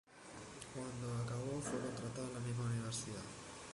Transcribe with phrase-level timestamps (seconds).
[0.73, 3.21] Cuando acabó, fue contratado en la misma Universidad.